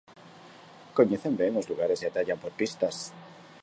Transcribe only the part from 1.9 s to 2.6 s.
e atallan por